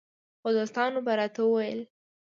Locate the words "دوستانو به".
0.57-1.13